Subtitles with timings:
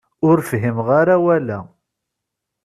[0.27, 1.59] Ur fhimeɣ ara awal-a.